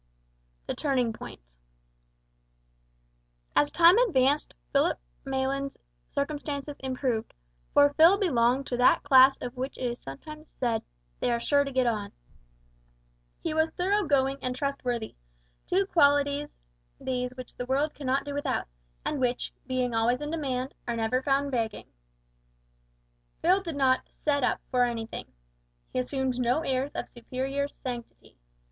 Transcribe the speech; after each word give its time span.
THE 0.65 0.73
TURNING 0.73 1.13
POINT. 1.13 1.53
As 3.55 3.71
time 3.71 3.99
advanced 3.99 4.55
Philip 4.71 4.99
Maylands' 5.25 5.77
circumstances 6.11 6.75
improved, 6.79 7.35
for 7.71 7.93
Phil 7.93 8.17
belonged 8.17 8.65
to 8.65 8.77
that 8.77 9.03
class 9.03 9.37
of 9.43 9.55
which 9.55 9.77
it 9.77 9.85
is 9.85 9.99
sometimes 10.01 10.55
said 10.59 10.81
"they 11.19 11.29
are 11.31 11.39
sure 11.39 11.63
to 11.63 11.71
get 11.71 11.85
on." 11.85 12.13
He 13.43 13.53
was 13.53 13.69
thorough 13.69 14.03
going 14.07 14.39
and 14.41 14.55
trustworthy 14.55 15.13
two 15.67 15.85
qualities 15.85 16.49
these 16.99 17.35
which 17.35 17.53
the 17.55 17.67
world 17.67 17.93
cannot 17.93 18.23
do 18.25 18.33
without, 18.33 18.65
and 19.05 19.19
which, 19.19 19.53
being 19.67 19.93
always 19.93 20.19
in 20.19 20.31
demand, 20.31 20.73
are 20.87 20.95
never 20.95 21.21
found 21.21 21.51
begging. 21.51 21.85
Phil 23.43 23.61
did 23.61 23.75
not 23.75 24.09
"set 24.09 24.43
up" 24.43 24.61
for 24.71 24.83
anything. 24.83 25.31
He 25.93 25.99
assumed 25.99 26.39
no 26.39 26.61
airs 26.61 26.93
of 26.93 27.07
superior 27.07 27.67
sanctity. 27.67 28.39